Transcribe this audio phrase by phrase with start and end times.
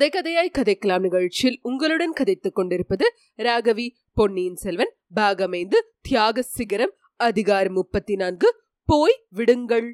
[0.00, 3.06] கதை கதையாய் கதைக்கலாம் நிகழ்ச்சியில் உங்களுடன் கதைத்துக் கொண்டிருப்பது
[3.36, 9.88] ராகவி பொன்னியின் செல்வன் பாகமைந்து தியாக சிகரம் அதிகாரம் முப்பத்தி நான்கு போய் விடுங்கள்.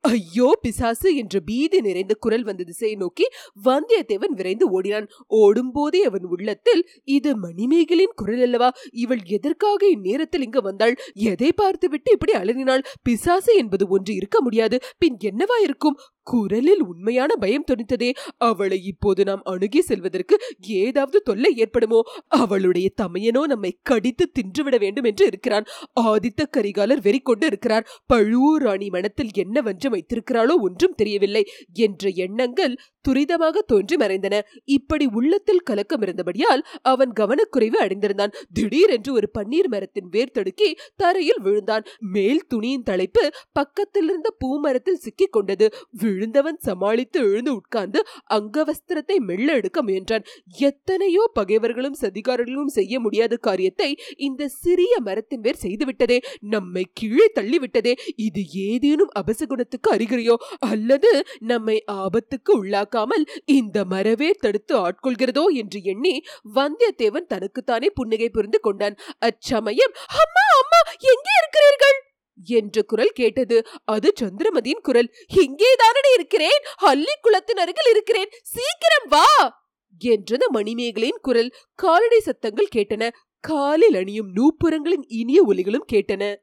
[0.00, 3.26] ஐயோ பிசாசு என்ற பீதி நிறைந்த குரல் வந்த திசையை நோக்கி
[3.64, 5.08] வந்தியத்தேவன் விரைந்து ஓடினான்.
[5.26, 8.72] ஓடும்போதே அவன் உள்ளத்தில் இது மணிமேகலின் குரல் அல்லவா?
[8.92, 10.96] இவள் எதற்காக இந்நேரத்தில் இங்கு வந்தாள்?
[11.14, 12.84] எதை பார்த்துவிட்டு இப்படி அலறினாள்?
[13.02, 14.78] பிசாசு என்பது ஒன்று இருக்க முடியாது.
[14.98, 22.00] பின் என்னவா இருக்கும் குரலில் உண்மையான பயம் துணித்ததே அவளை இப்போது நாம் அணுகி செல்வதற்கு ஏதாவது தொல்லை ஏற்படுமோ?
[22.28, 25.64] அவளுடைய தமையனோ நம்மை கடித்து தின்றுவிட வேண்டும் என்று இருக்கிறான்.
[26.00, 27.86] ஆதித்த கரிகாலர் வெறி கொண்டு இருக்கிறார்.
[28.06, 32.76] பழுவூர் ராணி மனத்தில் என்ன வஞ்சம் வைத்திருக்கிறாளோ ஒன்றும் தெரியவில்லை என்ற எண்ணங்கள்
[33.08, 34.40] துரிதமாக தோன்றி மறைந்தன.
[34.64, 38.34] இப்படி உள்ளத்தில் கலக்கம் இருந்தபடியால் அவன் கவனக்குறைவு அடைந்திருந்தான்.
[38.52, 41.84] திடீரென்று ஒரு பன்னீர் மரத்தின் வேர் தடுக்கி தரையில் விழுந்தான்.
[41.98, 45.66] மேல் துணியின் தலைப்பு பக்கத்தில் இருந்த பூமரத்தில் சிக்கிக் கொண்டது.
[46.12, 48.00] விழுந்தவன் சமாளித்து எழுந்து உட்கார்ந்து
[48.36, 50.24] அங்கவஸ்திரத்தை மெல்ல எடுக்க முயன்றான்.
[50.62, 56.18] எத்தனையோ பகைவர்களும் சதிகாரர்களும் செய்ய முடியாத காரியத்தை இந்த சிறிய மரத்தின் வேர் செய்துவிட்டதே.
[56.54, 57.94] நம்மை கீழே தள்ளிவிட்டதே.
[58.26, 60.36] இது ஏதேனும் அபசகுணத்துக்கு அறிகுறியோ?
[60.70, 61.12] அல்லது
[61.44, 66.14] நம்மை ஆபத்துக்கு உள்ளாக்காமல் இந்த மரவே தடுத்து ஆட்கொள்கிறதோ என்று எண்ணி
[66.56, 68.98] வந்தியத்தேவன் தனக்குத்தானே புன்னகை புரிந்து கொண்டான்.
[69.22, 69.94] அச்சமயம்!
[70.22, 70.80] அம்மா அம்மா
[71.12, 71.98] எங்கே இருக்கிறீர்கள்?
[72.36, 73.66] என்ற குரல் கேட்டது.
[73.84, 75.14] அது சந்திரமதியின் குரல்.
[75.34, 76.60] இங்கேதானடி இருக்கிறேன்?
[76.76, 78.30] அள்ளி குளத்தின் அருகில் இருக்கிறேன்.
[78.42, 79.64] சீக்கிரம் வா!
[79.98, 81.52] என்றது மணிமேகலையின் குரல்.
[81.74, 83.10] காலடி சத்தங்கள் கேட்டன.
[83.40, 86.36] காலில் அணியும் நூப்புறங்களின் இனிய ஒலிகளும் கேட்டன.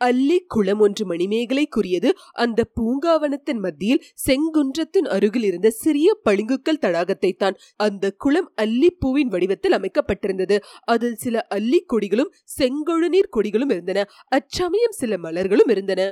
[0.00, 8.12] அல்லி குளம் ஒன்று மணிமேகலைக்குரியது அந்த பூங்காவனத்தின் மத்தியில் செங்குன்றத்தின் அருகில் இருந்த சிறிய பளிங்குக்கல் தடாகத்தை தான் அந்த
[8.18, 10.58] குளம் அல்லிப்பூவின் வடிவத்தில் அமைக்கப்பட்டிருந்தது.
[10.84, 14.06] அதில் சில அல்லி கொடிகளும் செங்கொழுநீர் கொடிகளும் இருந்தன.
[14.28, 16.02] அச்சமயம் சில மலர்களும் இருந்தன.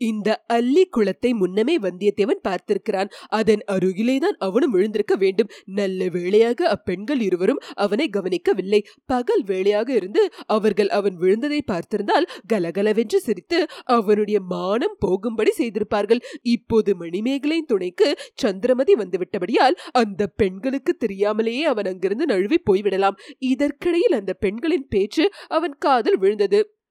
[0.00, 3.10] இந்த அல்லி குளத்தை முன்னமே வந்தியத்தேவன் பார்த்திருக்கிறான்.
[3.28, 5.50] அதன் அருகிலேதான் அவனும் விழுந்திருக்க வேண்டும்.
[5.64, 8.86] நல்ல வேளையாக அப்பெண்கள் இருவரும் அவனை கவனிக்கவில்லை.
[9.06, 16.22] பகல் வேளையாக இருந்து அவர்கள் அவன் விழுந்ததை பார்த்திருந்தால் கலகலவென்று சிரித்து அவனுடைய மானம் போகும்படி செய்திருப்பார்கள்.
[16.42, 23.18] இப்போது மணிமேகலையின் துணைக்கு சந்திரமதி வந்துவிட்டபடியால் அந்த பெண்களுக்கு தெரியாமலேயே அவன் அங்கிருந்து நழுவி போய்விடலாம்.
[23.38, 26.82] இதற்கிடையில் அந்த பெண்களின் பேச்சு அவன் காதில் விழுந்தது.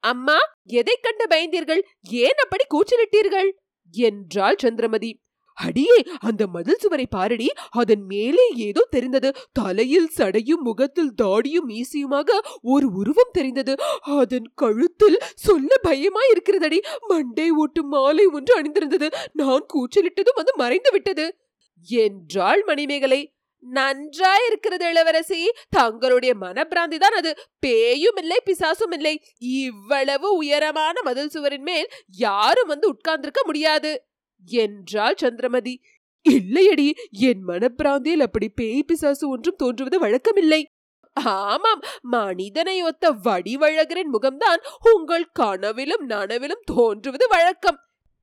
[0.00, 1.82] அம்மா எதை கண்டு பயந்தீர்கள்?
[2.00, 3.50] ஏன் அப்படி கூச்சலிட்டீர்கள்?
[3.90, 5.20] என்றாள் சந்திரமதி.
[5.54, 7.46] அடியே அந்த மதில் சுவரை பாரடி.
[7.70, 9.34] அதன் மேலே ஏதோ தெரிந்தது.
[9.52, 13.74] தலையில் சடையும் முகத்தில் தாடியும் மீசியுமாக ஒரு உருவம் தெரிந்தது.
[14.00, 16.78] அதன் கழுத்தில் சொல்ல பயமா இருக்கிறதடி
[17.08, 19.10] மண்டை ஓட்டும் மாலை ஒன்று அணிந்திருந்தது.
[19.32, 21.36] நான் கூச்சலிட்டதும் அது மறைந்து விட்டது
[21.88, 23.34] என்றாள் மணிமேகலை.
[23.60, 25.52] நன்றாயிருக்கிறது இளவரசி.
[25.70, 27.34] தங்களுடைய மனப்பிராந்தி தான் அது.
[27.58, 34.04] பேயும் இல்லை பிசாசும் இல்லை இவ்வளவு உயரமான மதில் சுவரின் மேல் யாரும் வந்து உட்கார்ந்திருக்க முடியாது.
[34.44, 35.82] என்றாள் சந்திரமதி.
[36.28, 40.64] இல்லையடி என் மனப்பிராந்தியில் அப்படி பேய் பிசாசு ஒன்றும் தோன்றுவது வழக்கமில்லை.
[41.12, 44.60] ஆமாம் மனிதனை ஒத்த வடிவழகரின் முகம்தான்
[44.94, 47.78] உங்கள் கனவிலும் நனவிலும் தோன்றுவது வழக்கம்.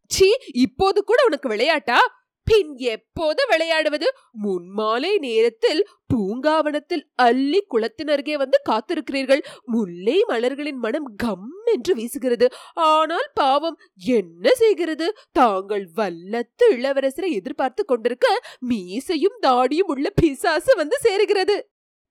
[0.08, 2.17] சி இப்போது கூட உனக்கு விளையாட்டா?
[2.50, 4.08] பின் எப்போது விளையாடுவது?
[4.32, 9.42] முன்மாலை நேரத்தில் பூங்காவனத்தில் அள்ளி குளத்தினருகே வந்து காத்திருக்கிறீர்கள்.
[9.66, 12.48] முல்லை மலர்களின் மனம் கம் என்று வீசுகிறது.
[12.74, 15.08] ஆனால் பாவம் என்ன செய்கிறது?
[15.32, 18.28] தாங்கள் வல்லத்து இளவரசரை எதிர்பார்த்து கொண்டிருக்க
[18.60, 21.58] மீசையும் தாடியும் உள்ள பிசாசு வந்து சேருகிறது.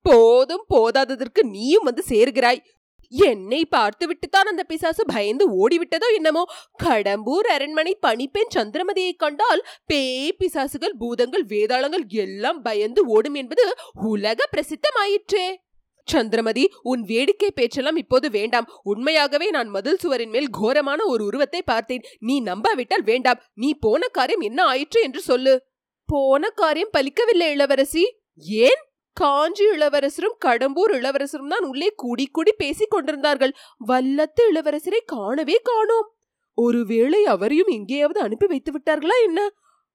[0.04, 2.60] போதும் போதாததற்கு நீயும் வந்து சேருகிறாய்.
[3.08, 6.44] என்னை பார்த்துவிட்டுத்தான் அந்த பிசாசு பயந்து ஓடிவிட்டதோ என்னமோ?
[6.82, 15.56] கடம்பூர் அரண்மனை பணிப்பெண் சந்திரமதியை கண்டால் பேய் பிசாசுகள் பூதங்கள் வேதாளங்கள் எல்லாம் பயந்து ஓடும் என்பது உலக பிரசித்தமாயிற்றே.
[16.04, 18.68] சந்திரமதி உன் வேடிக்கை பேச்செல்லாம் இப்போது வேண்டாம்.
[18.82, 22.02] உண்மையாகவே நான் மதில் சுவரின் மேல் கோரமான ஒரு உருவத்தை பார்த்தேன்.
[22.18, 23.42] நீ நம்பாவிட்டால் வேண்டாம்.
[23.54, 25.62] நீ போன காரியம் என்ன ஆயிற்று என்று சொல்லு.
[26.06, 28.18] போன காரியம் பலிக்கவில்லை இளவரசி.
[28.36, 28.85] ஏன்?
[29.16, 33.52] காஞ்சி இளவரசரும் கடம்பூர் இளவரசரும் தான் உள்ளே கூடி கூடி பேசிக் கொண்டிருந்தார்கள்.
[33.88, 36.08] வல்லத்து இளவரசரை காணவே காணோம்.
[36.54, 39.40] ஒருவேளை அவரையும் எங்கேயாவது அனுப்பி வைத்து விட்டார்களா என்ன?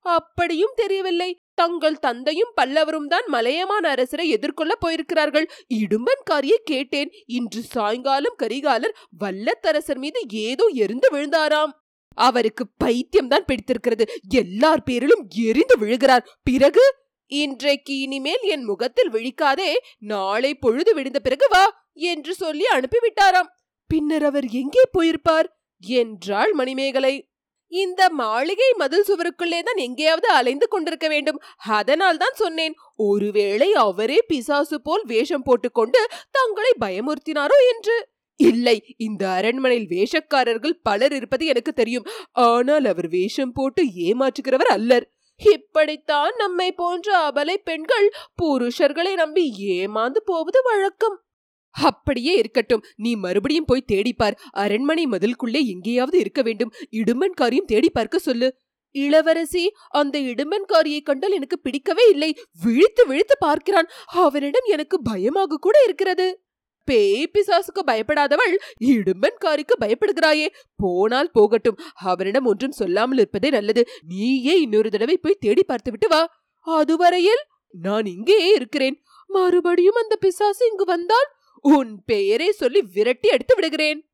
[0.06, 1.42] அப்படியும் தெரியவில்லை.
[1.54, 5.48] தங்கள் தந்தையும் பல்லவரும் தான் மலையமான அரசரை எதிர்கொள்ள போயிருக்கிறார்கள்.
[5.74, 7.12] இடும்பன்காரியை கேட்டேன்.
[7.26, 11.74] இன்று சாயங்காலம் கரிகாலர் வல்லத்தரசர் மீது ஏதோ எரிந்து விழுந்தாராம்.
[12.18, 14.06] அவருக்கு பைத்தியம் தான் பிடித்திருக்கிறது.
[14.30, 16.26] எல்லார் பேரிலும் எரிந்து விழுகிறார்.
[16.44, 16.86] பிறகு?
[17.32, 19.72] இன்றைக்கு இனிமேல் என் முகத்தில் விழிக்காதே
[20.12, 21.66] நாளை பொழுது விடுந்த பிறகு வா
[22.12, 23.50] என்று சொல்லி அனுப்பிவிட்டாராம்.
[23.90, 25.48] பின்னர் அவர் எங்கே போயிருப்பார்
[25.84, 27.14] என்றாள் மணிமேகலை.
[27.72, 31.40] இந்த மாளிகை மதில் சுவருக்குள்ளே தான் எங்கேயாவது அலைந்து கொண்டிருக்க வேண்டும்.
[31.78, 32.76] அதனால் தான் சொன்னேன்
[33.10, 36.02] ஒருவேளை அவரே பிசாசு போல் வேஷம் போட்டுக்கொண்டு
[36.38, 37.98] தங்களை பயமுறுத்தினாரோ என்று.
[38.40, 42.08] இல்லை இந்த அரண்மனையில் வேஷக்காரர்கள் பலர் இருப்பது எனக்கு தெரியும்.
[42.50, 45.08] ஆனால் அவர் வேஷம் போட்டு ஏமாற்றுகிறவர் அல்லர்.
[45.46, 51.22] இப்படித்தான் நம்மை போன்ற அபலை பெண்கள் புருஷர்களை நம்பி ஏமாந்து போவது வழக்கம்.
[51.70, 52.84] அப்படியே இருக்கட்டும்.
[52.96, 56.72] நீ மறுபடியும் போய் தேடிப்பார் அரண்மனை மதிலுக்குள்ளே எங்கேயாவது இருக்க வேண்டும்.
[56.92, 58.58] இடுமன்காரியும் தேடி பார்க்க சொல்லு.
[58.92, 62.40] இளவரசி அந்த இடுமன்காரியை கண்டால் எனக்கு பிடிக்கவே இல்லை.
[62.64, 63.88] விழித்து விழித்து பார்க்கிறான்.
[64.06, 66.42] அவனிடம் எனக்கு பயமாக கூட இருக்கிறது.
[66.84, 70.48] பேய் பிசாசுக்கு பயப்படாதவள் இடும்பன்காரிக்கு பயப்படுகிறாயே.
[70.76, 71.78] போனால் போகட்டும்.
[71.94, 73.88] அவரிடம் ஒன்றும் சொல்லாமல் இருப்பதே நல்லது.
[74.08, 76.50] நீயே இன்னொரு தடவை போய் தேடி பார்த்துவிட்டு வா.
[76.60, 79.04] அதுவரையில் நான் இங்கேயே இருக்கிறேன்.
[79.28, 81.30] மறுபடியும் அந்த பிசாசு இங்கு வந்தால்
[81.62, 84.11] உன் பெயரை சொல்லி விரட்டி எடுத்து விடுகிறேன்.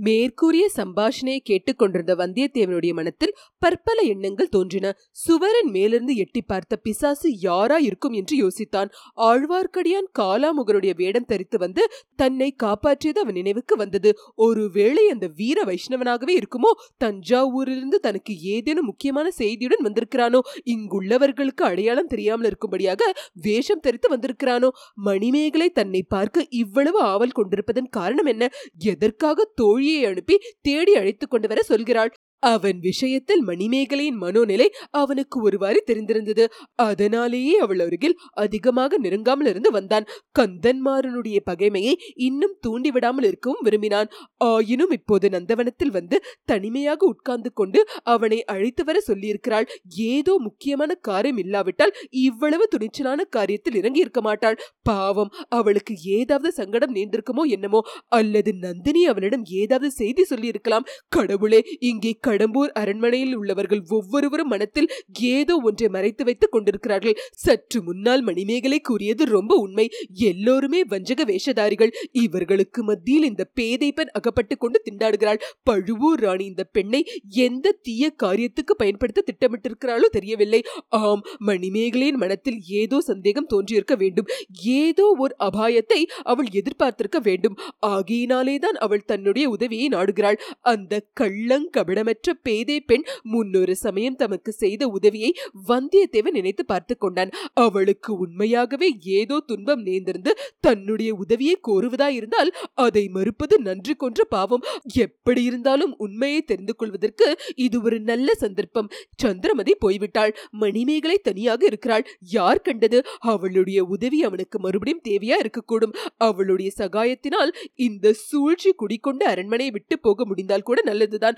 [0.00, 4.86] மேற்கூறிய சம்பாஷணையை கேட்டுக்கொண்டிருந்த வந்தியத்தேவனுடைய மனத்தில் பற்பல எண்ணங்கள் தோன்றின.
[5.10, 8.90] சுவரன் மேலிருந்து எட்டி பார்த்த பிசாசு யாரா இருக்கும் என்று யோசித்தான்.
[9.16, 11.82] ஆழ்வார்க்கடியான் காலாமுகருடைய வேடம் தரித்து வந்து
[12.16, 14.12] தன்னை காப்பாற்றியது அவன் நினைவுக்கு வந்தது.
[14.34, 16.72] ஒருவேளை அந்த வீர வைஷ்ணவனாகவே இருக்குமோ?
[17.04, 20.42] தஞ்சாவூரிலிருந்து தனக்கு ஏதேனும் முக்கியமான செய்தியுடன் வந்திருக்கிறானோ?
[20.64, 23.02] இங்குள்ளவர்களுக்கு அடையாளம் தெரியாமல் இருக்கும்படியாக
[23.40, 24.70] வேஷம் தரித்து வந்திருக்கிறானோ?
[24.94, 28.44] மணிமேகலை தன்னை பார்க்க இவ்வளவு ஆவல் கொண்டிருப்பதன் காரணம் என்ன?
[28.78, 32.10] எதற்காக தோழி தோழியை அனுப்பி தேடி அழைத்துக் கொண்டு வர சொல்கிறாள்.
[32.42, 34.66] அவன் விஷயத்தில் மணிமேகலையின் மனோநிலை
[35.00, 36.44] அவனுக்கு ஒருவாறு தெரிந்திருந்தது.
[36.86, 40.06] அதனாலேயே அவள் அருகில் அதிகமாக நெருங்காமல் இருந்து வந்தான்.
[40.38, 41.94] கந்தன்மாரனுடைய பகைமையை
[42.28, 44.10] இன்னும் தூண்டிவிடாமல் இருக்கவும் விரும்பினான்.
[44.50, 47.80] ஆயினும் இப்போது நந்தவனத்தில் வந்து தனிமையாக உட்கார்ந்து கொண்டு
[48.14, 49.68] அவனை அழைத்து வர சொல்லியிருக்கிறாள்.
[50.12, 51.94] ஏதோ முக்கியமான காரியம் இல்லாவிட்டால்
[52.26, 54.58] இவ்வளவு துணிச்சலான காரியத்தில் இறங்கி இருக்க மாட்டாள்.
[54.82, 57.80] பாவம் அவளுக்கு ஏதாவது சங்கடம் நேர்ந்திருக்குமோ என்னமோ
[58.18, 60.88] அல்லது நந்தினி அவனிடம் ஏதாவது செய்தி சொல்லியிருக்கலாம்.
[61.16, 61.60] கடவுளே
[61.90, 64.90] இங்கே கடம்பூர் அரண்மனையில் உள்ளவர்கள் ஒவ்வொருவரும் மனத்தில்
[65.20, 67.16] ஏதோ ஒன்றை மறைத்து வைத்துக் கொண்டிருக்கிறார்கள்.
[67.32, 69.90] சற்று முன்னால் மணிமேகலை கூறியது ரொம்ப உண்மை.
[70.14, 71.92] எல்லோருமே வஞ்சக வேஷதாரிகள்.
[72.12, 75.40] இவர்களுக்கு மத்தியில் இந்த பேதை பெண் அகப்பட்டுக் கொண்டு திண்டாடுகிறாள்.
[75.62, 80.62] பழுவூர் ராணி இந்த பெண்ணை எந்த தீய காரியத்துக்கு பயன்படுத்த திட்டமிட்டிருக்கிறாளோ தெரியவில்லை.
[80.88, 84.26] ஆம் மணிமேகலையின் மனத்தில் ஏதோ சந்தேகம் தோன்றியிருக்க வேண்டும்.
[84.62, 87.58] ஏதோ ஒரு அபாயத்தை அவள் எதிர்பார்த்திருக்க வேண்டும்.
[87.86, 90.38] ஆகையினாலேதான் அவள் தன்னுடைய உதவியை நாடுகிறாள்.
[90.60, 95.34] அந்த கள்ளங்கபடமற்ற பேதை பெண் முன்னொரு சமயம் தமக்கு செய்த உதவியை
[95.68, 97.30] வந்தியத்தேவன் நினைத்து பார்த்து கொண்டான்.
[97.54, 100.30] அவளுக்கு உண்மையாகவே ஏதோ துன்பம் நேர்ந்திருந்து
[100.60, 104.64] தன்னுடைய உதவியை கோருவதாயிருந்தால் அதை மறுப்பது நன்றி கொன்ற பாவம்.
[104.94, 108.90] எப்படி இருந்தாலும் உண்மையை தெரிந்து கொள்வதற்கு இது ஒரு நல்ல சந்தர்ப்பம்.
[109.16, 110.34] சந்திரமதி போய்விட்டாள்.
[110.50, 112.06] மணிமேகலை தனியாக இருக்கிறாள்.
[112.20, 113.04] யார் கண்டது?
[113.18, 115.94] அவளுடைய உதவி அவனுக்கு மறுபடியும் தேவையா இருக்கக்கூடும்.
[116.16, 121.36] அவளுடைய சகாயத்தினால் இந்த சூழ்ச்சி குடிக்கொண்டு அரண்மனையை விட்டு போக முடிந்தால் கூட நல்லதுதான்.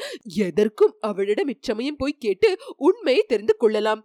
[0.72, 4.00] அவருக்கும் அவளிடம் இச்சமயம் போய் கேட்டு உண்மையை தெரிந்து கொள்ளலாம்.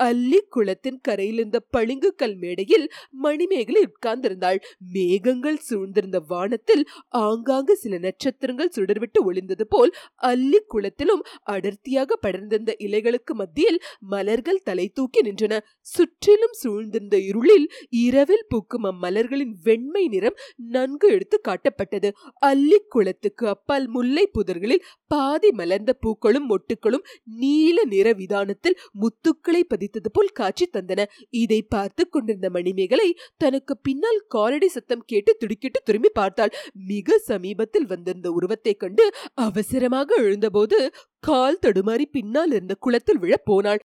[0.00, 2.86] அல்லி குளத்தின் கரையிலிருந்த பளிங்கு கல் மேடையில்
[3.24, 4.58] மணிமேகலை உட்கார்ந்திருந்தாள்.
[4.92, 6.84] மேகங்கள் சூழ்ந்திருந்த வானத்தில்
[7.22, 9.92] ஆங்காங்கு சில நட்சத்திரங்கள் சுடர்விட்டு ஒளிந்தது போல்
[10.30, 11.22] அல்லி குளத்திலும்
[11.54, 15.54] அடர்த்தியாக படர்ந்திருந்த இலைகளுக்கு மத்தியில் மலர்கள் தலை தூக்கி நின்றன.
[15.86, 17.66] சுற்றிலும் சூழ்ந்திருந்த இருளில்
[18.06, 20.38] இரவில் பூக்கும் அம்மலர்களின் வெண்மை நிறம்
[20.70, 22.08] நன்கு எடுத்து காட்டப்பட்டது.
[22.42, 27.04] அல்லி குளத்துக்கு அப்பால் முல்லை புதர்களில் பாதி மலர்ந்த பூக்களும் மொட்டுக்களும்
[27.38, 31.00] நீல நிற விதானத்தில் முத்துக்களை பதி பதித்தது போல் காட்சி தந்தன.
[31.42, 36.52] இதை பார்த்து கொண்டிருந்த மணிமேகலை தனக்கு பின்னால் காலடி சத்தம் கேட்டு துடிக்கிட்டு திரும்பி பார்த்தாள்.
[36.92, 39.06] மிக சமீபத்தில் வந்திருந்த உருவத்தை கண்டு
[39.46, 40.78] அவசரமாக எழுந்தபோது
[41.28, 43.82] கால் தடுமாறி பின்னால் இருந்த குளத்தில் விழப் போனாள்.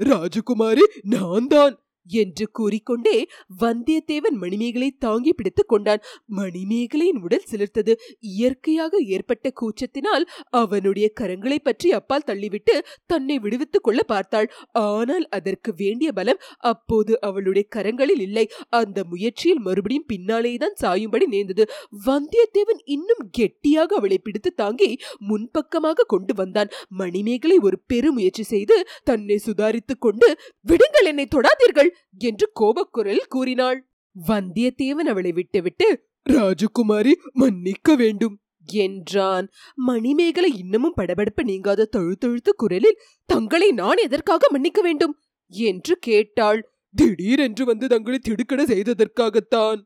[0.00, 1.74] ராஜகுமாரி நான் தான்
[2.06, 3.16] என்று கூறிக்கொண்டே
[3.60, 6.02] வந்தியத்தேவன் மணிமேகலை தாங்கி பிடித்துக் கொண்டான்.
[6.38, 7.92] மணிமேகலையின் உடல் சிலிர்த்தது.
[8.32, 10.24] இயற்கையாக ஏற்பட்ட கூச்சத்தினால்
[10.60, 12.74] அவனுடைய கரங்களை பற்றி அப்பால் தள்ளிவிட்டு
[13.06, 14.48] தன்னை விடுவித்துக் கொள்ள பார்த்தாள்.
[14.84, 16.42] ஆனால் அதற்கு வேண்டிய பலம்
[16.72, 18.46] அப்போது அவளுடைய கரங்களில் இல்லை.
[18.80, 21.64] அந்த முயற்சியில் மறுபடியும் பின்னாலேதான் சாயும்படி நேர்ந்தது.
[22.06, 24.90] வந்தியத்தேவன் இன்னும் கெட்டியாக அவளை பிடித்து தாங்கி
[25.30, 26.70] முன்பக்கமாக கொண்டு வந்தான்.
[27.00, 28.76] மணிமேகலை ஒரு பெருமுயற்சி செய்து
[29.10, 30.28] தன்னை சுதாரித்துக் கொண்டு
[30.70, 31.89] விடுங்கள் என்னை தொடாதீர்கள்!
[32.18, 33.86] என்று கோபக்குரல் கூறினாள்.
[34.26, 39.48] வந்தியத்தேவன் அவளை விட்டுவிட்டு ராஜகுமாரி மன்னிக்க வேண்டும் என்றான்.
[39.74, 45.18] மணிமேகலை இன்னமும் படபடப்பு நீங்காத தழுத்தழுத்து குரலில் தங்களை நான் எதற்காக மன்னிக்க வேண்டும்?
[45.48, 46.72] என்று கேட்டாள்.
[46.94, 49.80] திடீரென்று வந்து தங்களை திடுக்கட செய்ததற்காகத்தான்.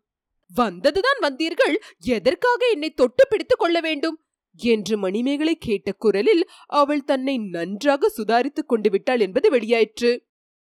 [0.54, 4.18] வந்ததுதான் வந்தீர்கள் எதற்காக என்னை தொட்டு பிடித்துக் கொள்ள வேண்டும்?
[4.56, 10.23] என்று மணிமேகலை கேட்ட குரலில் அவள் தன்னை நன்றாக சுதாரித்துக் கொண்டு விட்டாள் என்பது வெளியாயிற்று.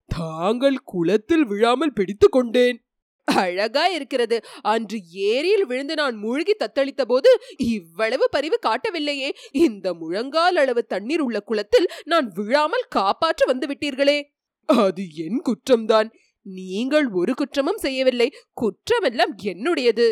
[0.08, 2.82] தாங்கள் குளத்தில் விழாமல் பிடித்துக் கொண்டேன்.
[3.24, 4.42] அழகா இருக்கிறது.
[4.62, 9.30] அன்று ஏரியில் விழுந்து நான் மூழ்கி தத்தளித்த போது இவ்வளவு பரிவு காட்டவில்லையே.
[9.52, 14.24] இந்த முழங்கால் அளவு தண்ணீர் உள்ள குளத்தில் நான் விழாமல் காப்பாற்ற வந்து விட்டீர்களே.
[14.66, 16.10] அது என் குற்றம்தான்.
[16.42, 18.34] நீங்கள் ஒரு குற்றமும் செய்யவில்லை.
[18.62, 20.08] குற்றமெல்லாம் என்னுடையது.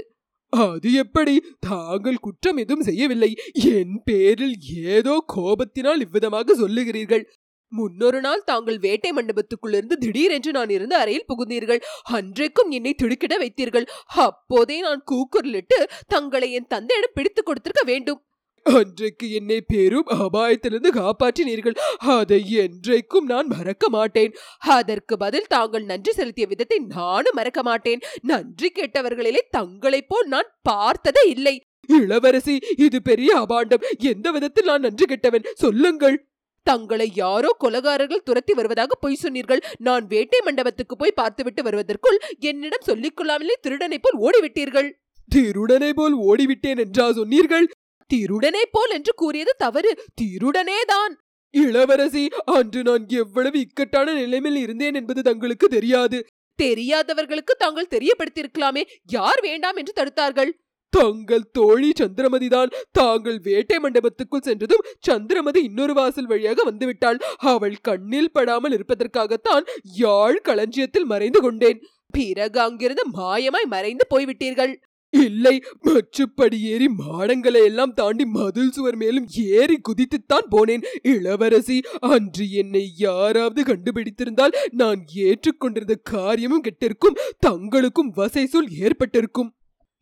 [0.50, 1.44] அது எப்படி?
[1.60, 3.36] தாங்கள் குற்றம் எதுவும் செய்யவில்லை.
[3.54, 7.24] என் பேரில் ஏதோ கோபத்தினால் இவ்விதமாக சொல்லுகிறீர்கள்.
[7.68, 11.82] முன்னொரு நாள் தாங்கள் வேட்டை மண்டபத்துக்குள்ளிருந்து திடீரென்று நான் இருந்த அறையில் புகுந்தீர்கள்.
[12.04, 13.86] அன்றைக்கும் என்னை திடுக்கிட வைத்தீர்கள்.
[14.06, 18.24] அப்போதே நான் கூக்குரலிட்டு தங்களை என் தந்தையிடம் பிடித்துக் கொடுத்திருக்க வேண்டும்.
[18.64, 21.76] அன்றைக்கு என்னை பெரும் அபாயத்திலிருந்து காப்பாற்றினீர்கள்.
[21.98, 24.34] அதை என்றைக்கும் நான் மறக்க மாட்டேன்.
[24.58, 28.00] அதற்கு பதில் தாங்கள் நன்றி செலுத்திய விதத்தை நானும் மறக்க மாட்டேன்.
[28.22, 31.66] நன்றி கேட்டவர்களிலே தங்களைப் போல் நான் பார்த்ததே இல்லை.
[31.88, 33.84] இளவரசி இது பெரிய அபாண்டம்.
[33.98, 35.46] எந்த விதத்தில் நான் நன்றி கெட்டவன்?
[35.54, 36.30] சொல்லுங்கள்.
[36.70, 39.62] தங்களை யாரோ கொலகாரர்கள் துரத்தி வருவதாக பொய் சொன்னீர்கள்.
[39.78, 44.90] நான் வேட்டை மண்டபத்துக்கு போய் பார்த்துவிட்டு வருவதற்குள் என்னிடம் சொல்லிக் கொள்ளாமலே திருடனை போல் ஓடிவிட்டீர்கள்.
[45.30, 47.68] திருடனை போல் ஓடிவிட்டேன் என்றா சொன்னீர்கள்?
[48.12, 49.92] திருடனை போல் என்று கூறியது தவறு.
[50.22, 51.14] திருடனேதான்.
[51.54, 56.18] இளவரசி அன்று நான் எவ்வளவு இக்கட்டான நிலைமையில் இருந்தேன் என்பது தங்களுக்கு தெரியாது.
[56.60, 58.84] தெரியாதவர்களுக்கு தாங்கள் தெரியப்படுத்தியிருக்கலாமே.
[59.12, 60.52] யார் வேண்டாம் என்று தடுத்தார்கள்?
[60.96, 67.20] தங்கள் தோழி சந்திரமதிதான் தாங்கள் வேட்டை மண்டபத்துக்குள் சென்றதும் சந்திரமதி இன்னொரு வாசல் வழியாக வந்துவிட்டாள்.
[67.52, 69.66] அவள் கண்ணில் படாமல் இருப்பதற்காகத்தான்
[69.98, 71.80] யாழ் களஞ்சியத்தில் மறைந்து கொண்டேன்.
[72.12, 74.74] பிறகு அங்கிருந்து மாயமாய் மறைந்து போய்விட்டீர்கள்.
[75.14, 75.54] இல்லை
[75.86, 80.84] மச்சுப்படி ஏறி மாடங்களை எல்லாம் தாண்டி மதில் சுவர் மேலும் ஏறி குதித்துத்தான் போனேன்.
[81.14, 81.78] இளவரசி
[82.14, 89.52] அன்று என்னை யாராவது கண்டுபிடித்திருந்தால் நான் ஏற்றுக்கொண்டிருந்த காரியமும் கெட்டிருக்கும் தங்களுக்கும் வசை சொல் ஏற்பட்டிருக்கும்.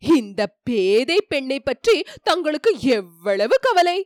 [0.04, 3.98] இந்த பேதை பெண்ணை பற்றி தங்களுக்கு எவ்வளவு கவலை?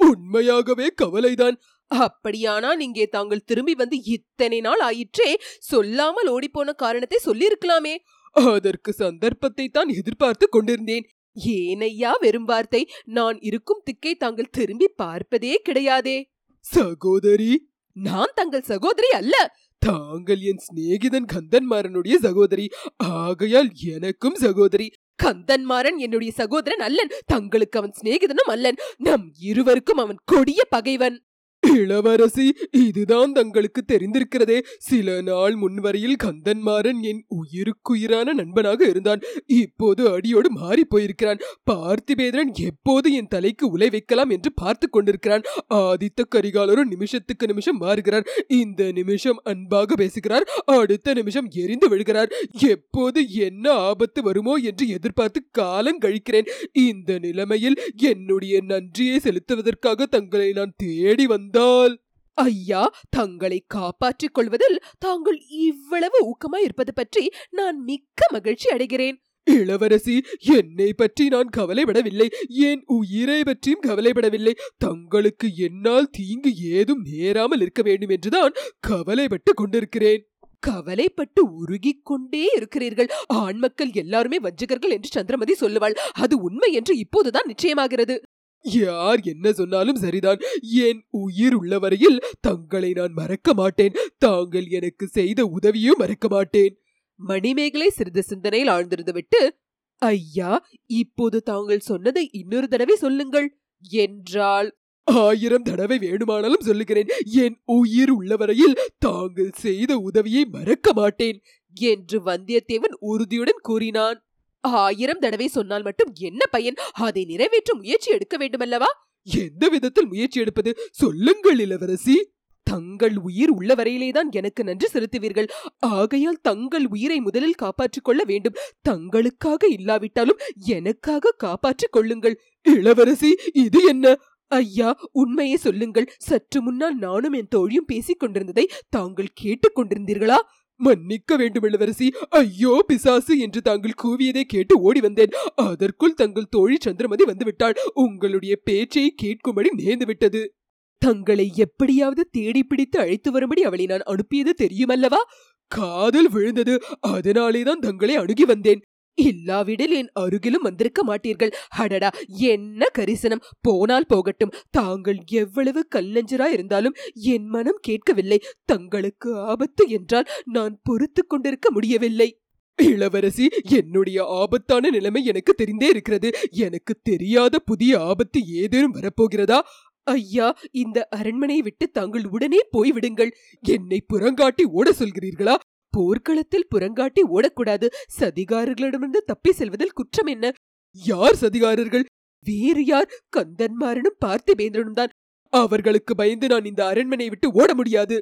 [0.00, 1.56] உண்மையாகவே கவலைதான்.
[1.90, 7.94] அப்படியானால் இங்கே தாங்கள் திரும்பி வந்து இத்தனை நாள் ஆயிற்றே சொல்லாமல் ஓடிப்போன காரணத்தை சொல்லியிருக்கலாமே.
[8.32, 11.04] அதற்கு சந்தர்ப்பத்தை தான் எதிர்பார்த்து கொண்டிருந்தேன்.
[11.36, 16.18] ஏனையா வெறும் வார்த்தை நான் இருக்கும் திக்கை தாங்கள் திரும்பி பார்ப்பதே கிடையாதே.
[16.60, 17.52] சகோதரி
[17.92, 19.34] நான் தங்கள் சகோதரி அல்ல.
[19.78, 22.70] தாங்கள் என் சிநேகிதன் கந்தன்மாரனுடைய சகோதரி.
[22.98, 24.86] ஆகையால் எனக்கும் சகோதரி.
[25.22, 27.08] கந்தன்மாரன் என்னுடைய சகோதரன் அல்லன்.
[27.26, 28.76] தங்களுக்கு அவன் சிநேகிதனும் அல்லன்.
[28.96, 31.24] நம் இருவருக்கும் அவன் கொடிய பகைவன்.
[31.72, 34.60] இளவரசி இதுதான் தங்களுக்கு தெரிந்திருக்கிறதே.
[34.78, 39.20] சில நாள் முன்வரையில் கந்தன்மாறன் என் உயிருக்குயிரான நண்பனாக இருந்தான்.
[39.46, 41.38] இப்போது அடியோடு மாறி போயிருக்கிறான்.
[41.70, 45.42] பார்த்திபேந்திரன் எப்போது என் தலைக்கு உலை வைக்கலாம் என்று பார்த்து கொண்டிருக்கிறான்.
[45.74, 48.28] ஆதித்த கரிகாலரும் நிமிஷத்துக்கு நிமிஷம் மாறுகிறார்.
[48.46, 50.48] இந்த நிமிஷம் அன்பாக பேசுகிறார்.
[50.64, 52.32] அடுத்த நிமிஷம் எரிந்து விழுகிறார்.
[52.52, 56.48] எப்போது என்ன ஆபத்து வருமோ என்று எதிர்பார்த்து காலம் கழிக்கிறேன்.
[56.72, 61.92] இந்த நிலைமையில் என்னுடைய நன்றியை செலுத்துவதற்காக தங்களை நான் தேடி வந்தால்
[62.38, 62.80] ஐயா
[63.10, 69.16] தங்களை காப்பாற்றிக் கொள்வதில் தாங்கள் இவ்வளவு ஊக்கமாய் இருப்பது பற்றி நான் மிக்க மகிழ்ச்சி அடைகிறேன்.
[69.46, 70.16] இளவரசி
[70.56, 72.28] என்னை பற்றி நான் கவலைப்படவில்லை.
[72.68, 74.54] என் உயிரை பற்றியும் கவலைப்படவில்லை.
[74.76, 78.54] தங்களுக்கு என்னால் தீங்கு ஏதும் நேராமல் இருக்க வேண்டும் என்றுதான்
[78.90, 80.22] கவலைப்பட்டு கொண்டிருக்கிறேன்.
[80.62, 83.10] கவலைப்பட்டு உருகிக் கொண்டே இருக்கிறீர்கள்.
[83.26, 85.96] ஆண் மக்கள் எல்லாருமே வஞ்சகர்கள் என்று சந்திரமதி சொல்லுவாள்.
[86.16, 88.16] அது உண்மை என்று இப்போதுதான் நிச்சயமாகிறது.
[88.64, 90.38] யார் என்ன சொன்னாலும் சரிதான்.
[90.60, 93.94] என் உயிர் உள்ளவரையில் தங்களை நான் மறக்க மாட்டேன்.
[94.18, 96.78] தாங்கள் எனக்கு செய்த உதவியும் மறக்க மாட்டேன்.
[97.16, 99.58] மணிமேகலை சிறிது சிந்தனையில் ஆழ்ந்திருந்து விட்டு
[99.98, 103.58] ஐயா இப்போது தாங்கள் சொன்னதை இன்னொரு தடவை சொல்லுங்கள்.
[103.90, 107.06] என்றால் ஆயிரம் தடவை வேணுமானாலும் சொல்லுகிறேன்.
[107.24, 111.42] என் உயிர் உள்ளவரையில் தாங்கள் செய்த உதவியை மறக்க மாட்டேன்.
[111.74, 114.23] என்று வந்தியத்தேவன் உறுதியுடன் கூறினான்.
[114.64, 116.74] ஆயிரம் தடவை சொன்னால் மட்டும் என்ன பயன்?
[116.92, 118.90] அதை நிறைவேற்ற முயற்சி எடுக்க வேண்டுமல்லவா?
[119.22, 120.76] எந்த விதத்தில் முயற்சி எடுப்பது?
[120.90, 122.32] சொல்லுங்கள் இளவரசி.
[122.62, 125.48] தங்கள் உயிர் உள்ள வரையிலேதான் எனக்கு நன்றி செலுத்துவீர்கள்.
[125.78, 128.54] ஆகையால் தங்கள் உயிரை முதலில் காப்பாற்றிக் கொள்ள வேண்டும்.
[128.88, 132.40] தங்களுக்காக இல்லாவிட்டாலும் எனக்காக காப்பாற்றிக் கொள்ளுங்கள்.
[132.62, 134.18] இளவரசி இது என்ன?
[134.48, 136.12] ஐயா உண்மையை சொல்லுங்கள்.
[136.18, 140.36] சற்று முன்னால் நானும் என் தோழியும் பேசிக் கொண்டிருந்ததை தாங்கள் கேட்டுக் கொண்டிருந்தீர்களா?
[140.76, 142.14] மன்னிக்க வேண்டும் இளவரசி.
[142.30, 145.30] ஐயோ பிசாசு என்று தாங்கள் கூவியதை கேட்டு ஓடி வந்தேன்.
[145.54, 147.76] அதற்குள் தங்கள் தோழி சந்திரமதி வந்துவிட்டாள்.
[147.94, 150.54] உங்களுடைய பேச்சை கேட்கும்படி நேர்ந்து விட்டது
[150.98, 155.20] தங்களை எப்படியாவது தேடி பிடித்து அழைத்து வரும்படி அவளை நான் அனுப்பியது தெரியுமல்லவா?
[155.66, 156.82] காதல் விழுந்தது.
[157.00, 158.82] அதனாலேதான் தங்களை அணுகி வந்தேன்.
[159.14, 161.50] இல்லாவிடில் என் அருகிலும் வந்திருக்க மாட்டீர்கள்.
[161.68, 163.44] அடடா என்ன கரிசனம்.
[163.60, 164.52] போனால் போகட்டும்.
[164.70, 168.40] தாங்கள் எவ்வளவு கல்லஞ்சரா இருந்தாலும் என் மனம் கேட்கவில்லை.
[168.64, 172.38] தங்களுக்கு ஆபத்து என்றால் நான் பொறுத்து கொண்டிருக்க முடியவில்லை.
[172.82, 176.30] இளவரசி என்னுடைய ஆபத்தான நிலைமை எனக்கு தெரிந்தே இருக்கிறது.
[176.50, 179.60] எனக்கு தெரியாத புதிய ஆபத்து ஏதேனும் வரப்போகிறதா?
[180.02, 183.30] ஐயா இந்த அரண்மனையை விட்டு தாங்கள் உடனே போய்விடுங்கள்.
[183.60, 185.54] என்னை புறங்காட்டி ஓட சொல்கிறீர்களா?
[185.94, 187.86] போர்க்களத்தில் புறங்காட்டி ஓடக்கூடாது.
[188.20, 190.52] சதிகாரர்களிடமிருந்து தப்பி செல்வதில் குற்றம் என்ன?
[190.92, 192.04] யார் சதிகாரர்கள்?
[192.46, 193.10] வேறு யார்?
[193.36, 195.12] கந்தன்மாரனும் பார்த்திபேந்திரனும் தான்.
[195.52, 198.16] அவர்களுக்கு பயந்து நான் இந்த அரண்மனை விட்டு ஓட முடியாது.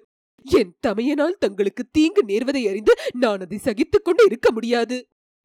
[0.44, 4.96] என் தமையனால் தங்களுக்கு தீங்கு நேர்வதை அறிந்து நான் அதை சகித்துக் கொண்டு இருக்க முடியாது.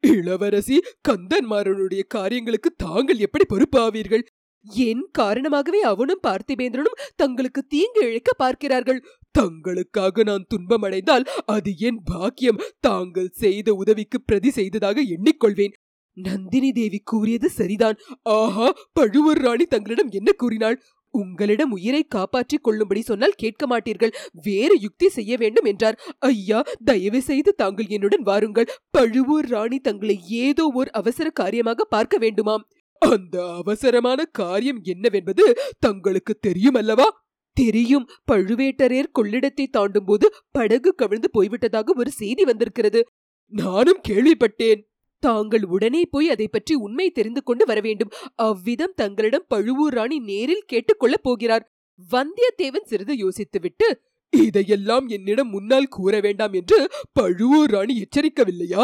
[0.04, 4.26] இளவரசி கந்தன்மாரனுடைய காரியங்களுக்கு தாங்கள் எப்படி பொறுப்பாவீர்கள்?
[4.76, 9.04] என் காரணமாகவே அவனும் பார்த்திபேந்திரனும் தங்களுக்கு தீங்கு இழைக்க பார்க்கிறார்கள்.
[9.40, 12.62] தங்களுக்காக நான் துன்பமடைந்தால் அது என் பாக்கியம்.
[12.80, 15.76] தாங்கள் செய்த உதவிக்கு பிரதி செய்ததாக எண்ணிக்கொள்வேன்.
[16.14, 17.98] நந்தினி தேவி கூறியது சரிதான்.
[18.22, 20.78] ஆஹா பழுவூர் ராணி தங்களிடம் என்ன கூறினாள்?
[21.14, 24.16] உங்களிடம் உயிரை காப்பாற்றிக் கொள்ளும்படி சொன்னால் கேட்க மாட்டீர்கள்.
[24.44, 26.00] வேறு யுக்தி செய்ய வேண்டும் என்றார்.
[26.20, 28.72] ஐயா தயவு செய்து தாங்கள் என்னுடன் வாருங்கள்.
[28.92, 32.66] பழுவூர் ராணி தங்களை ஏதோ ஓர் அவசர காரியமாக பார்க்க வேண்டுமாம்.
[33.00, 38.10] அந்த அவசரமான காரியம் என்னவென்பது தங்களுக்கு தெரியும் அல்லவா தெரியும்.
[38.32, 43.06] பழுவேட்டரையர் கொள்ளிடத்தை தாண்டும் போது படகு கவிழ்ந்து போய்விட்டதாக ஒரு செய்தி வந்திருக்கிறது.
[43.48, 44.82] நானும் கேள்விப்பட்டேன்.
[45.20, 48.12] தாங்கள் உடனே போய் அதை பற்றி உண்மை தெரிந்து கொண்டு வர வேண்டும்.
[48.36, 51.72] அவ்விதம் தங்களிடம் பழுவூர் ராணி நேரில் கேட்டுக்கொள்ளப் போகிறார்.
[52.12, 53.94] வந்தியத்தேவன் சிறிது யோசித்துவிட்டு
[54.30, 58.84] இதையெல்லாம் என்னிடம் முன்னால் கூற வேண்டாம் என்று பழுவூர் ராணி எச்சரிக்கவில்லையா?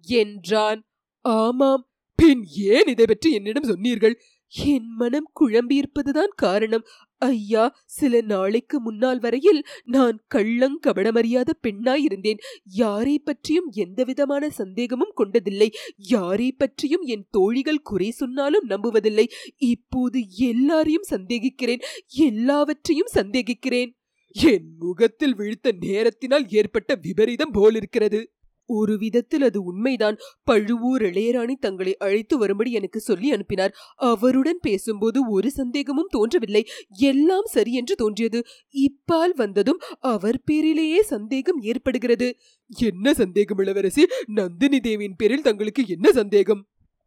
[0.00, 0.88] என்றான்.
[1.20, 1.91] ஆமாம்.
[2.14, 4.20] பின் ஏன் இதை பற்றி என்னிடம் சொன்னீர்கள்?
[4.54, 6.84] என் மனம் குழம்பியிருப்பதுதான் காரணம்.
[7.18, 12.40] ஐயா சில நாளைக்கு முன்னால் வரையில் நான் கள்ளங்கபடமறியாத பெண்ணாயிருந்தேன்.
[12.64, 15.68] யாரை பற்றியும் எந்தவிதமான சந்தேகமும் கொண்டதில்லை.
[15.96, 19.26] யாரை பற்றியும் என் தோழிகள் குறை சொன்னாலும் நம்புவதில்லை.
[19.56, 21.82] இப்போது எல்லாரையும் சந்தேகிக்கிறேன்.
[22.06, 23.92] எல்லாவற்றையும் சந்தேகிக்கிறேன்.
[24.34, 28.32] என் முகத்தில் விழுத்த நேரத்தினால் ஏற்பட்ட விபரீதம் போலிருக்கிறது.
[28.72, 30.16] ஒரு விதத்தில் அது உண்மைதான்.
[30.42, 33.74] பழுவூர் இளையராணி தங்களை அழைத்து வரும்படி எனக்கு சொல்லி அனுப்பினார்.
[33.94, 36.64] அவருடன் பேசும்போது ஒரு சந்தேகமும் தோன்றவில்லை.
[37.10, 38.40] எல்லாம் சரி என்று தோன்றியது.
[38.86, 42.28] இப்பால் வந்ததும் அவர் பேரிலேயே சந்தேகம் ஏற்படுகிறது.
[42.70, 44.04] என்ன சந்தேகம் இளவரசி?
[44.26, 46.62] நந்தினி தேவியின் பேரில் தங்களுக்கு என்ன சந்தேகம்?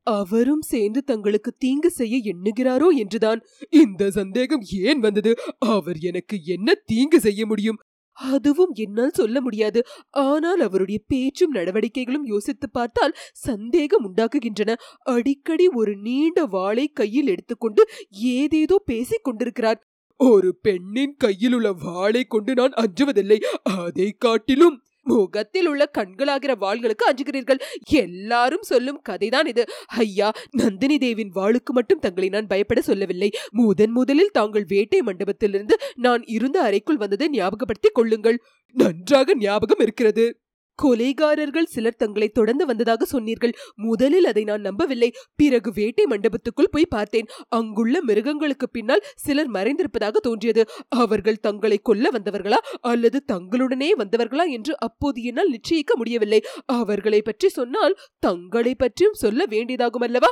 [0.08, 3.40] அவரும் சேர்ந்து தங்களுக்கு தீங்கு செய்ய எண்ணுகிறாரோ என்றுதான்.
[3.70, 5.32] இந்த சந்தேகம் ஏன் வந்தது?
[5.58, 7.80] அவர் எனக்கு என்ன தீங்கு செய்ய முடியும்?
[8.18, 9.80] அதுவும் என்னால் சொல்ல முடியாது.
[10.10, 14.74] ஆனால் அவருடைய பேச்சும் நடவடிக்கைகளும் யோசித்து பார்த்தால் சந்தேகம் உண்டாக்குகின்றன.
[15.00, 19.80] அடிக்கடி ஒரு நீண்ட வாளை கையில் எடுத்துக்கொண்டு ஏதேதோ பேசிக் கொண்டிருக்கிறார்.
[20.20, 23.40] ஒரு பெண்ணின் கையில் உள்ள வாளை கொண்டு நான் அஞ்சுவதில்லை.
[23.64, 27.60] அதை காட்டிலும் முகத்தில் உள்ள கண்களாகிற வாள்களுக்கு அஞ்சுகிறீர்கள்.
[27.90, 29.66] எல்லாரும் சொல்லும் கதைதான் இது.
[29.86, 33.32] ஐயா நந்தினி தேவின் வாளுக்கு மட்டும் தங்களை நான் பயப்பட சொல்லவில்லை.
[33.52, 38.42] முதன் முதலில் தாங்கள் வேட்டை மண்டபத்திலிருந்து நான் இருந்த அறைக்குள் வந்ததை ஞாபகப்படுத்திக் கொள்ளுங்கள்.
[38.74, 40.40] நன்றாக ஞாபகம் இருக்கிறது.
[40.84, 43.54] கொலைகாரர்கள் சிலர் தங்களை தொடர்ந்து வந்ததாக சொன்னீர்கள்.
[43.76, 45.14] முதலில் அதை நான் நம்பவில்லை.
[45.36, 47.28] பிறகு வேட்டை மண்டபத்துக்குள் போய் பார்த்தேன்.
[47.50, 50.66] அங்குள்ள மிருகங்களுக்கு பின்னால் சிலர் மறைந்திருப்பதாக தோன்றியது.
[50.90, 56.42] அவர்கள் தங்களை கொல்ல வந்தவர்களா அல்லது தங்களுடனே வந்தவர்களா என்று அப்போது என்னால் நிச்சயிக்க முடியவில்லை.
[56.66, 60.28] அவர்களை பற்றி சொன்னால் தங்களை பற்றியும் சொல்ல வேண்டியதாகும் அல்லவா?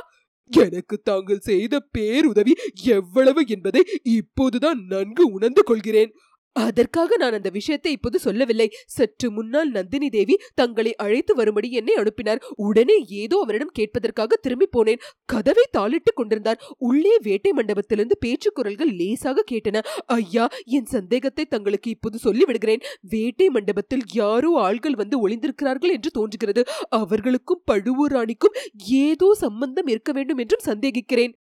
[0.50, 2.52] எனக்கு தாங்கள் செய்த பேருதவி
[2.82, 6.12] எவ்வளவு என்பதை இப்போதுதான் நன்கு உணர்ந்து கொள்கிறேன்.
[6.56, 8.66] அதற்காக நான் அந்த விஷயத்தை இப்போது சொல்லவில்லை.
[8.86, 12.42] சற்று முன்னால் நந்தினி தேவி தங்களை அழைத்து வரும்படி என்னை அனுப்பினார்.
[12.56, 15.02] உடனே ஏதோ அவரிடம் கேட்பதற்காக திரும்பி போனேன்.
[15.24, 16.62] கதவை தாளிட்டுக் கொண்டிருந்தார்.
[16.78, 19.82] உள்ளே வேட்டை மண்டபத்திலிருந்து பேச்சு குரல்கள் லேசாக கேட்டன.
[20.06, 22.84] ஐயா என் சந்தேகத்தை தங்களுக்கு இப்போது சொல்லிவிடுகிறேன்.
[23.00, 26.64] வேட்டை மண்டபத்தில் யாரோ ஆள்கள் வந்து ஒளிந்திருக்கிறார்கள் என்று தோன்றுகிறது.
[26.88, 31.34] அவர்களுக்கும் பழுவூர் ராணிக்கும் ஏதோ சம்பந்தம் இருக்க வேண்டும் என்றும் சந்தேகிக்கிறேன்.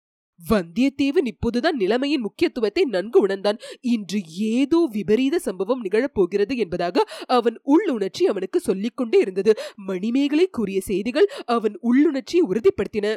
[0.50, 3.58] வந்தியத்தேவன் இப்போதுதான் நிலைமையின் முக்கியத்துவத்தை நன்கு உணர்ந்தான்.
[3.80, 9.54] இன்று ஏதோ விபரீத சம்பவம் நிகழப்போகிறது என்பதாக அவன் உள்ளுணர்ச்சி அவனுக்கு சொல்லிக்கொண்டே இருந்தது.
[9.76, 13.16] மணிமேகலை கூறிய செய்திகள் அவன் உள்ளுணர்ச்சியை உறுதிப்படுத்தின.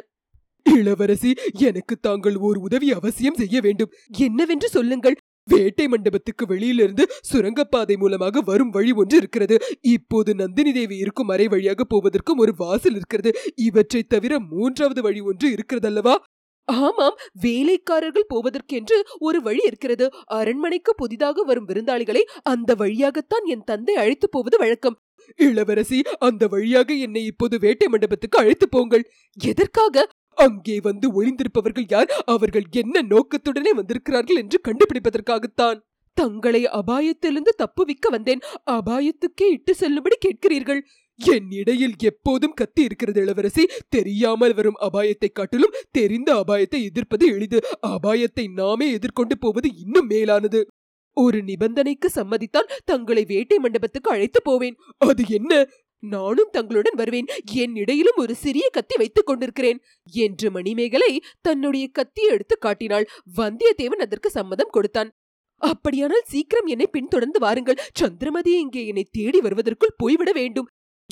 [0.66, 3.92] இளவரசி எனக்கு தாங்கள் ஓர் உதவி அவசியம் செய்ய வேண்டும்.
[4.18, 5.16] என்னவென்று சொல்லுங்கள்.
[5.44, 9.56] வேட்டை மண்டபத்துக்கு வெளியிலிருந்து சுரங்கப்பாதை மூலமாக வரும் வழி ஒன்று இருக்கிறது.
[9.80, 13.32] இப்போது நந்தினி தேவி இருக்கும் அறை வழியாக போவதற்கும் ஒரு வாசல் இருக்கிறது.
[13.54, 16.16] இவற்றை தவிர மூன்றாவது வழி ஒன்று இருக்கிறதல்லவா?
[16.66, 20.10] ஆமாம் வேலைக்காரர்கள் போவதற்கென்று ஒரு வழி இருக்கிறது.
[20.26, 25.00] அரண்மனைக்கு புதிதாக வரும் விருந்தாளிகளை அந்த வழியாகத்தான் என் தந்தை அழைத்து போவது வழக்கம்.
[25.36, 29.10] இளவரசி அந்த வழியாக என்னை இப்போது வேட்டை மண்டபத்துக்கு அழைத்து போங்கள்.
[29.44, 30.08] எதற்காக?
[30.34, 32.10] அங்கே வந்து ஒளிந்திருப்பவர்கள் யார்?
[32.24, 35.78] அவர்கள் என்ன நோக்கத்துடனே வந்திருக்கிறார்கள் என்று கண்டுபிடிப்பதற்காகத்தான்.
[36.14, 38.40] தங்களை அபாயத்திலிருந்து தப்புவிக்க வந்தேன்.
[38.70, 40.80] அபாயத்துக்கே இட்டு செல்லும்படி கேட்கிறீர்கள்.
[41.18, 43.64] என் இடையில் எப்போதும் கத்தி இருக்கிறது இளவரசி.
[43.88, 47.60] தெரியாமல் வரும் அபாயத்தை காட்டிலும் தெரிந்த அபாயத்தை எதிர்ப்பது எளிது.
[47.86, 50.60] அபாயத்தை நாமே எதிர்கொண்டு போவது இன்னும் மேலானது.
[51.16, 54.76] ஒரு நிபந்தனைக்கு சம்மதித்தால் தங்களை வேட்டை மண்டபத்துக்கு அழைத்து போவேன்.
[54.96, 55.52] அது என்ன?
[55.98, 57.28] நானும் தங்களுடன் வருவேன்.
[57.52, 63.06] என் இடையிலும் ஒரு சிறிய கத்தி வைத்துக் கொண்டிருக்கிறேன் என்று மணிமேகலை தன்னுடைய கத்தியை எடுத்து காட்டினாள்.
[63.36, 65.10] வந்தியத்தேவன் அதற்கு சம்மதம் கொடுத்தான்.
[65.62, 67.80] அப்படியானால் சீக்கிரம் என்னை பின்தொடர்ந்து வாருங்கள்.
[67.92, 70.68] சந்திரமதி இங்கே என்னை தேடி வருவதற்குள் போய்விட வேண்டும்.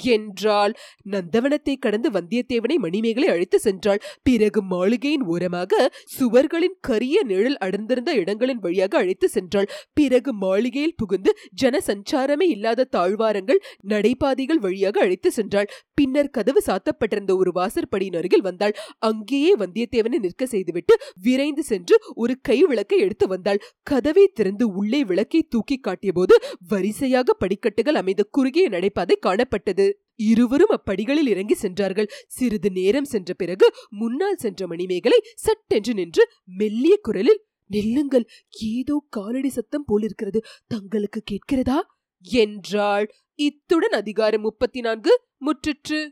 [0.07, 0.75] என்றாள்.
[1.11, 4.01] நந்தவனத்தை கடந்து வந்தியத்தேவனை மணிமேகலை அழைத்து சென்றாள்.
[4.23, 9.69] பிறகு மாளிகையின் ஓரமாக சுவர்களின் கரிய நிழல் அடர்ந்திருந்த இடங்களின் வழியாக அழைத்து சென்றாள்.
[9.95, 15.67] பிறகு மாளிகையில் புகுந்து ஜன சஞ்சாரமே இல்லாத தாழ்வாரங்கள் நடைபாதைகள் வழியாக அழைத்து சென்றாள்.
[15.95, 18.75] பின்னர் கதவு சாத்தப்பட்டிருந்த ஒரு வாசற்படியின் அருகில் வந்தாள்.
[18.99, 23.63] அங்கேயே வந்தியத்தேவனை நிற்க செய்துவிட்டு விரைந்து சென்று ஒரு கை விளக்கை எடுத்து வந்தாள்.
[23.83, 26.35] கதவை திறந்து உள்ளே விளக்கை தூக்கி காட்டியபோது
[26.69, 29.94] வரிசையாக படிக்கட்டுகள் அமைந்த குறுகிய நடைபாதை காணப்பட்டது.
[30.17, 32.09] இருவரும் அப்படிகளில் இறங்கி சென்றார்கள்.
[32.27, 38.25] சிறிது நேரம் சென்ற பிறகு முன்னால் சென்ற மணிமேகலை சட்டென்று நின்று மெல்லிய குரலில் நெல்லுங்கள்
[38.61, 40.43] ஏதோ காலடி சத்தம் போலிருக்கிறது.
[40.67, 41.97] தங்களுக்கு கேட்கிறதா?
[42.23, 43.15] என்றாள்.
[43.35, 46.09] இத்துடன் அதிகாரம் முப்பத்தி நான்கு முற்றிற்று.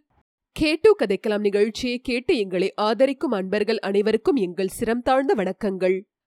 [0.53, 6.12] கேட்டு கதைக்கலாம் நிகழ்ச்சியை கேட்டு எங்களை ஆதரிக்கும் அன்பர்கள் அனைவருக்கும் எங்கள் சிரம் தாழ்ந்த வணக்கங்கள்.